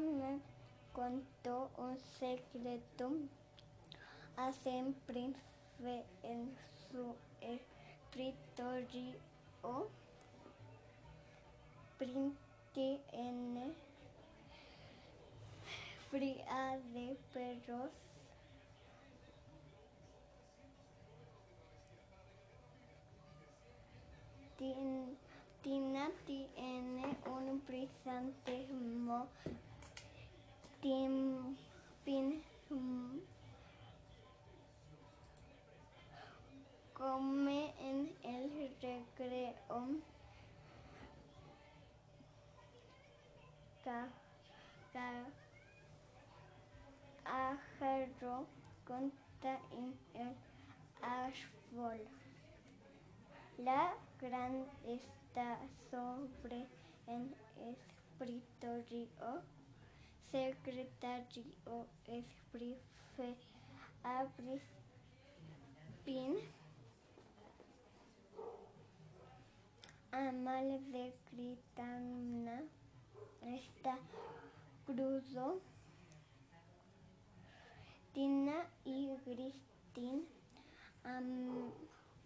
me 0.00 0.40
contó 0.92 1.70
un 1.76 1.98
secreto. 2.18 3.12
Hace 4.36 4.70
un 4.70 4.94
príncipe 5.06 6.04
en 6.22 6.54
su 6.90 7.14
escritorio. 7.40 9.16
Príncipe 11.98 13.00
en 13.12 13.74
fría 16.10 16.78
de 16.94 17.16
perros. 17.32 17.90
Tin- 24.58 25.16
Tina 25.62 26.10
tiene 26.26 27.16
un 27.26 27.62
brillante 27.66 28.66
mo 28.72 29.26
tim- 30.80 31.56
pin- 32.04 32.42
come 36.94 37.72
en 37.80 38.14
el 38.22 38.50
recreo 38.80 40.00
ca- 43.84 44.08
ca- 44.92 45.26
pájaro 47.24 48.46
conta 48.86 49.58
en 49.72 49.94
el 50.14 50.34
árbol 51.02 52.00
la 53.58 53.94
gran 54.20 54.66
está 54.84 55.58
sobre 55.90 56.66
el 57.06 57.34
escritorio. 57.70 59.59
Secretario 60.30 61.44
escribe 62.06 62.80
abre 64.04 64.60
pin. 66.04 66.36
Amal 70.12 70.68
de 70.92 71.14
Critana 71.30 72.62
está 73.42 73.98
crudo. 74.86 75.60
Tina 78.12 78.66
y 78.84 79.16
Cristín 79.24 80.26
am- 81.04 81.72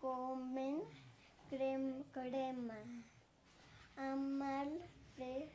comen 0.00 0.82
crem- 1.50 2.04
crema. 2.12 2.78
Amal 3.96 4.70
de 5.16 5.48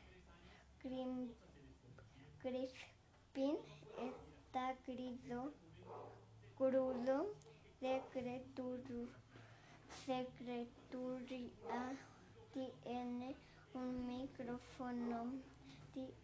Crim- 0.80 1.32
Crispín 2.54 3.56
está 3.98 4.76
crudo. 4.86 5.52
Crudo. 6.56 7.34
Secretario, 7.80 9.08
secretaria 10.06 11.98
tiene 12.52 13.34
un 13.74 14.06
micrófono. 14.06 15.32
Ti- 15.92 16.14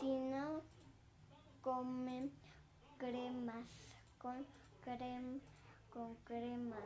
Tina 0.00 0.60
come 1.62 2.30
cremas 2.98 3.68
con 4.18 4.44
crema 4.82 5.38
con 5.92 6.16
crema 6.24 6.76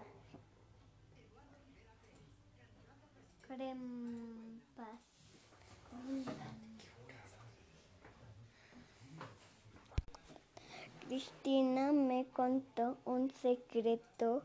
cremas 3.47 5.14
Cristina 11.15 11.93
me 11.93 12.27
contó 12.33 12.97
un 13.05 13.31
secreto. 13.31 14.43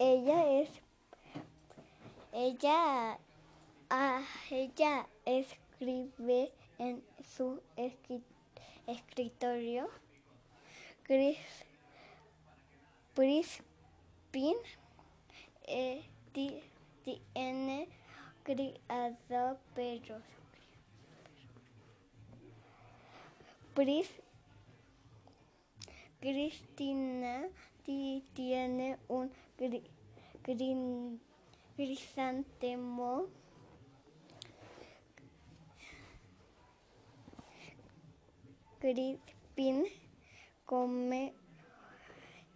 Ella 0.00 0.58
es 0.60 0.68
ella 2.32 3.16
ah, 3.90 4.20
ella 4.50 5.06
escribe 5.24 6.50
en 6.78 7.00
su 7.22 7.62
escri- 7.76 8.24
escritorio 8.88 9.88
Cris, 11.04 11.38
Crispin 13.14 14.56
eh, 15.68 16.02
ti- 16.32 16.60
tiene 17.04 17.86
criado 18.42 19.58
perros. 19.76 20.22
Pris, 23.74 24.10
Cristina 26.20 27.48
ti- 27.82 28.22
tiene 28.34 28.98
un 29.08 29.30
gri- 29.58 29.90
grin- 30.44 31.18
crisantemo. 31.76 33.26
Crispin 38.80 39.84
come 40.64 41.34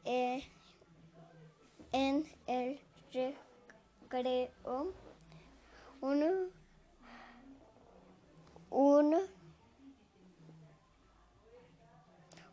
eh, 0.04 0.42
en 1.92 2.24
el 2.46 2.78
recreo 3.12 4.92
un 6.00 6.42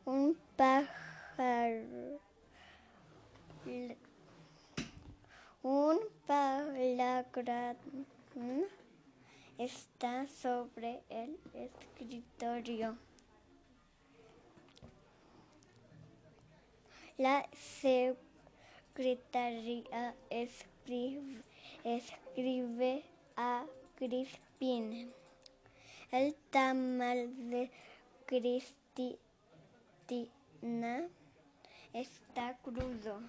un 0.06 0.38
pájaro 0.58 2.20
un 5.64 6.00
está 9.58 10.28
sobre 10.28 11.02
el 11.10 11.38
escritorio. 11.54 12.98
La 17.18 17.48
secretaria 18.96 20.16
escribe, 20.32 21.44
a 23.36 23.66
Crispin. 23.96 25.14
El 26.12 26.34
tamal 26.50 27.50
de 27.50 27.70
Cristina 28.26 29.18
está 31.94 32.58
crudo. 32.64 33.22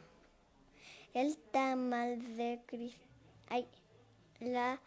El 1.12 1.36
tamal 1.36 2.36
de 2.36 2.60
Cris- 2.66 2.96
ay, 3.50 3.66
la 4.42 4.78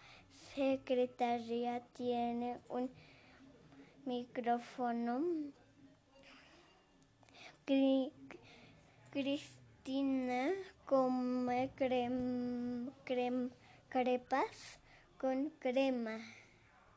secretaria 0.53 1.81
tiene 1.93 2.59
un 2.69 2.89
micrófono. 4.05 5.21
Cri- 7.65 8.11
Cristina 9.11 10.51
come 10.85 11.71
crem, 11.75 12.91
crem- 13.05 13.51
crepas 13.89 14.79
con 15.17 15.51
crema. 15.59 16.44